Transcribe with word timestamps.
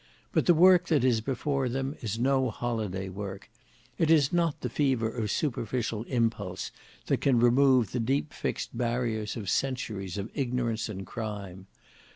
But 0.33 0.47
the 0.47 0.55
work 0.55 0.87
that 0.87 1.03
is 1.03 1.21
before 1.21 1.69
them 1.69 1.95
is 2.01 2.17
no 2.17 2.49
holiday 2.49 3.07
work. 3.07 3.51
It 3.99 4.09
is 4.09 4.33
not 4.33 4.61
the 4.61 4.69
fever 4.71 5.07
of 5.07 5.29
superficial 5.29 6.05
impulse 6.05 6.71
that 7.05 7.21
can 7.21 7.39
remove 7.39 7.91
the 7.91 7.99
deep 7.99 8.33
fixed 8.33 8.75
barriers 8.75 9.37
of 9.37 9.47
centuries 9.47 10.17
of 10.17 10.31
ignorance 10.33 10.89
and 10.89 11.05
crime. 11.05 11.67